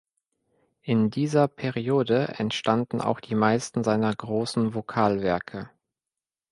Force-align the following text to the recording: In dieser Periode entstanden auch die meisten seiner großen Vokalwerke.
In 0.81 1.11
dieser 1.11 1.47
Periode 1.47 2.29
entstanden 2.39 3.01
auch 3.01 3.19
die 3.19 3.35
meisten 3.35 3.83
seiner 3.83 4.15
großen 4.15 4.73
Vokalwerke. 4.73 5.69